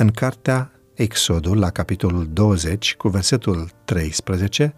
În 0.00 0.10
cartea 0.10 0.72
Exodul, 0.94 1.58
la 1.58 1.70
capitolul 1.70 2.28
20, 2.32 2.94
cu 2.96 3.08
versetul 3.08 3.70
13, 3.84 4.74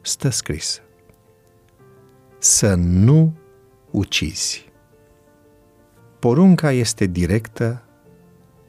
stă 0.00 0.28
scris 0.28 0.80
Să 2.38 2.74
nu 2.74 3.34
ucizi. 3.90 4.72
Porunca 6.18 6.72
este 6.72 7.06
directă 7.06 7.82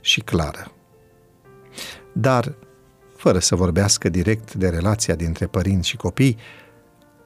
și 0.01 0.19
clară. 0.21 0.71
Dar, 2.13 2.55
fără 3.15 3.39
să 3.39 3.55
vorbească 3.55 4.09
direct 4.09 4.53
de 4.53 4.69
relația 4.69 5.15
dintre 5.15 5.47
părinți 5.47 5.87
și 5.87 5.97
copii, 5.97 6.37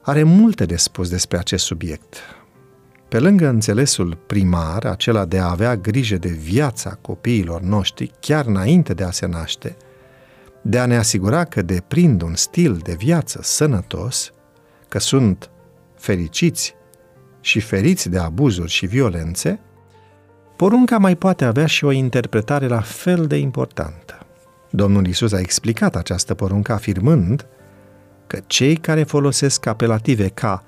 are 0.02 0.22
multe 0.22 0.64
de 0.64 0.76
spus 0.76 1.08
despre 1.08 1.38
acest 1.38 1.64
subiect. 1.64 2.16
Pe 3.10 3.18
lângă 3.18 3.48
înțelesul 3.48 4.18
primar, 4.26 4.84
acela 4.84 5.24
de 5.24 5.38
a 5.38 5.50
avea 5.50 5.76
grijă 5.76 6.16
de 6.16 6.28
viața 6.28 6.98
copiilor 7.00 7.60
noștri 7.60 8.12
chiar 8.20 8.46
înainte 8.46 8.94
de 8.94 9.04
a 9.04 9.10
se 9.10 9.26
naște, 9.26 9.76
de 10.62 10.78
a 10.78 10.86
ne 10.86 10.96
asigura 10.96 11.44
că 11.44 11.62
deprind 11.62 12.22
un 12.22 12.34
stil 12.34 12.76
de 12.82 12.94
viață 12.98 13.40
sănătos, 13.42 14.32
că 14.88 14.98
sunt 14.98 15.50
fericiți 15.96 16.74
și 17.40 17.60
feriți 17.60 18.08
de 18.08 18.18
abuzuri 18.18 18.70
și 18.70 18.86
violențe, 18.86 19.60
porunca 20.56 20.98
mai 20.98 21.16
poate 21.16 21.44
avea 21.44 21.66
și 21.66 21.84
o 21.84 21.90
interpretare 21.90 22.66
la 22.66 22.80
fel 22.80 23.26
de 23.26 23.36
importantă. 23.36 24.18
Domnul 24.70 25.06
Isus 25.06 25.32
a 25.32 25.38
explicat 25.40 25.96
această 25.96 26.34
poruncă 26.34 26.72
afirmând 26.72 27.46
că 28.26 28.40
cei 28.46 28.76
care 28.76 29.02
folosesc 29.02 29.66
apelative 29.66 30.28
ca 30.28 30.62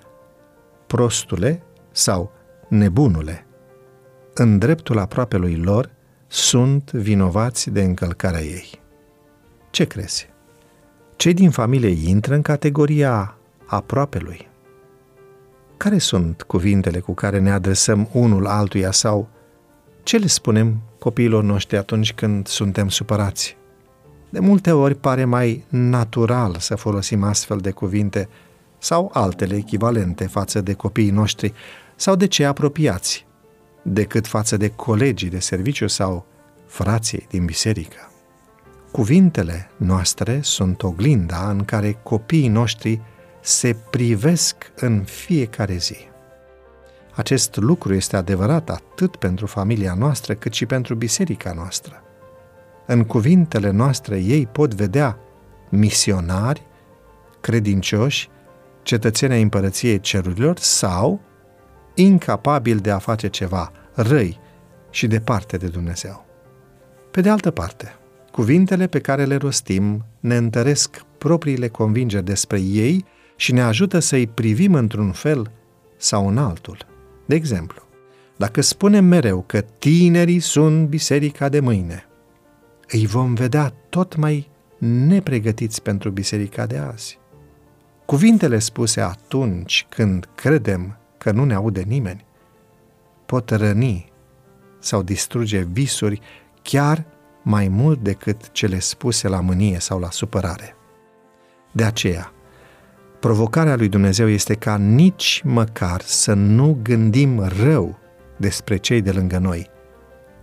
prostule 0.86 1.62
sau 1.92 2.32
nebunule 2.69 3.46
în 4.34 4.58
dreptul 4.58 4.98
aproapelui 4.98 5.56
lor 5.56 5.91
sunt 6.27 6.92
vinovați 6.92 7.70
de 7.70 7.83
încălcarea 7.83 8.41
ei. 8.41 8.80
Ce 9.70 9.84
crezi? 9.84 10.28
Cei 11.17 11.34
din 11.34 11.50
familie 11.50 12.08
intră 12.11 12.34
în 12.34 12.42
categoria 12.42 13.36
aproapelui? 13.67 14.48
Care 15.77 15.98
sunt 15.98 16.42
cuvintele 16.42 16.98
cu 16.98 17.14
care 17.14 17.39
ne 17.39 17.50
adresăm 17.50 18.08
unul 18.12 18.47
altuia 18.47 18.91
sau 18.91 19.28
ce 20.02 20.17
le 20.17 20.27
spunem 20.27 20.80
copiilor 20.98 21.42
noștri 21.42 21.77
atunci 21.77 22.12
când 22.12 22.47
suntem 22.47 22.89
supărați? 22.89 23.56
De 24.30 24.39
multe 24.39 24.72
ori 24.72 24.95
pare 24.95 25.24
mai 25.24 25.64
natural 25.69 26.56
să 26.58 26.74
folosim 26.74 27.22
astfel 27.22 27.58
de 27.58 27.70
cuvinte 27.70 28.28
sau 28.83 29.11
altele 29.12 29.56
echivalente 29.56 30.27
față 30.27 30.61
de 30.61 30.72
copiii 30.72 31.11
noștri 31.11 31.52
sau 31.97 32.16
de 32.16 32.27
cei 32.27 32.47
apropiați, 32.47 33.27
decât 33.83 34.27
față 34.27 34.56
de 34.56 34.69
colegii 34.69 35.28
de 35.28 35.39
serviciu 35.39 35.86
sau 35.86 36.27
frații 36.66 37.27
din 37.30 37.44
biserică. 37.44 38.11
Cuvintele 38.91 39.70
noastre 39.77 40.41
sunt 40.42 40.83
oglinda 40.83 41.50
în 41.50 41.64
care 41.64 41.98
copiii 42.02 42.48
noștri 42.48 43.00
se 43.41 43.77
privesc 43.91 44.72
în 44.77 45.02
fiecare 45.05 45.77
zi. 45.77 45.96
Acest 47.14 47.56
lucru 47.56 47.94
este 47.94 48.17
adevărat 48.17 48.70
atât 48.70 49.17
pentru 49.17 49.46
familia 49.46 49.94
noastră 49.94 50.34
cât 50.34 50.52
și 50.52 50.67
pentru 50.67 50.94
biserica 50.94 51.52
noastră. 51.52 52.02
În 52.86 53.05
cuvintele 53.05 53.70
noastre 53.70 54.19
ei 54.19 54.46
pot 54.46 54.74
vedea 54.74 55.19
misionari, 55.69 56.62
credincioși, 57.41 58.30
cetățenii 58.83 59.36
ai 59.36 59.42
împărăției 59.42 60.00
cerurilor 60.00 60.58
sau 60.58 61.20
incapabili 61.94 62.80
de 62.80 62.91
a 62.91 62.98
face 62.98 63.28
ceva 63.28 63.72
răi 63.94 64.41
și 64.91 65.06
departe 65.06 65.56
de 65.56 65.66
Dumnezeu. 65.66 66.27
Pe 67.11 67.20
de 67.20 67.28
altă 67.28 67.50
parte, 67.50 67.94
cuvintele 68.33 68.86
pe 68.86 68.98
care 68.98 69.24
le 69.24 69.36
rostim 69.36 70.05
ne 70.20 70.36
întăresc 70.36 71.05
propriile 71.18 71.68
convingeri 71.68 72.24
despre 72.24 72.61
ei 72.61 73.05
și 73.36 73.52
ne 73.52 73.62
ajută 73.62 73.98
să-i 73.98 74.27
privim 74.27 74.74
într-un 74.74 75.12
fel 75.12 75.51
sau 75.96 76.28
în 76.28 76.39
altul. 76.39 76.77
De 77.27 77.34
exemplu, 77.34 77.83
dacă 78.36 78.61
spunem 78.61 79.05
mereu 79.05 79.45
că 79.46 79.61
tinerii 79.61 80.40
sunt 80.40 80.89
biserica 80.89 81.48
de 81.48 81.61
mâine, 81.61 82.07
îi 82.89 83.07
vom 83.07 83.34
vedea 83.34 83.73
tot 83.89 84.17
mai 84.17 84.51
nepregătiți 84.78 85.83
pentru 85.83 86.11
biserica 86.11 86.67
de 86.67 86.77
azi. 86.77 87.18
Cuvintele 88.12 88.58
spuse 88.58 89.00
atunci 89.00 89.86
când 89.89 90.28
credem 90.34 90.96
că 91.18 91.30
nu 91.30 91.45
ne 91.45 91.55
aude 91.55 91.83
nimeni 91.86 92.24
pot 93.27 93.50
răni 93.50 94.12
sau 94.78 95.02
distruge 95.02 95.67
visuri 95.73 96.20
chiar 96.62 97.05
mai 97.42 97.68
mult 97.68 98.02
decât 98.02 98.51
cele 98.51 98.78
spuse 98.78 99.28
la 99.28 99.40
mânie 99.40 99.78
sau 99.78 99.98
la 99.98 100.11
supărare. 100.11 100.77
De 101.72 101.84
aceea, 101.84 102.33
provocarea 103.20 103.77
lui 103.77 103.89
Dumnezeu 103.89 104.28
este 104.28 104.55
ca 104.55 104.77
nici 104.77 105.42
măcar 105.45 106.01
să 106.01 106.33
nu 106.33 106.78
gândim 106.83 107.45
rău 107.62 107.98
despre 108.36 108.77
cei 108.77 109.01
de 109.01 109.11
lângă 109.11 109.39
noi, 109.39 109.70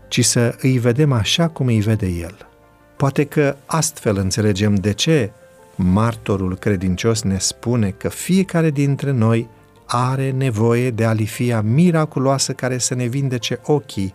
ci 0.08 0.26
să 0.26 0.56
îi 0.62 0.78
vedem 0.78 1.12
așa 1.12 1.48
cum 1.48 1.68
îi 1.68 1.80
vede 1.80 2.08
El. 2.08 2.48
Poate 2.98 3.24
că 3.24 3.56
astfel 3.66 4.18
înțelegem 4.18 4.76
de 4.76 4.94
ce 4.94 5.32
martorul 5.82 6.58
credincios 6.58 7.22
ne 7.22 7.38
spune 7.38 7.90
că 7.90 8.10
fiecare 8.10 8.70
dintre 8.70 9.12
noi 9.12 9.50
are 9.86 10.32
nevoie 10.32 10.92
de 10.92 11.06
alifia 11.06 11.62
miraculoasă 11.62 12.54
care 12.54 12.78
să 12.78 12.96
ne 12.96 13.06
vindece 13.06 13.60
ochii 13.64 14.14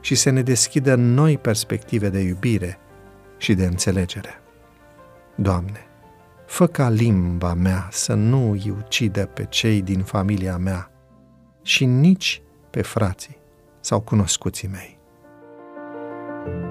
și 0.00 0.14
să 0.14 0.30
ne 0.30 0.42
deschidă 0.42 0.94
noi 0.94 1.38
perspective 1.38 2.08
de 2.08 2.18
iubire 2.20 2.78
și 3.36 3.54
de 3.54 3.64
înțelegere. 3.64 4.42
Doamne, 5.34 5.86
fă 6.46 6.66
ca 6.66 6.88
limba 6.88 7.54
mea 7.54 7.88
să 7.90 8.14
nu 8.14 8.50
îi 8.50 8.74
ucidă 8.78 9.26
pe 9.26 9.46
cei 9.48 9.82
din 9.82 10.00
familia 10.00 10.56
mea 10.56 10.90
și 11.62 11.84
nici 11.84 12.42
pe 12.70 12.82
frații 12.82 13.36
sau 13.80 14.00
cunoscuții 14.00 14.68
mei. 14.68 14.98
thank 16.44 16.64
you 16.64 16.69